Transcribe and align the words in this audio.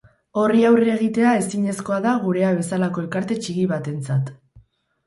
Horri 0.43 0.63
aurre 0.69 0.87
egitea 0.93 1.33
ezinezkoa 1.41 2.01
da 2.09 2.15
gurea 2.27 2.57
bezalako 2.63 3.05
elkarte 3.07 3.39
txiki 3.45 3.69
batentzat. 3.75 4.35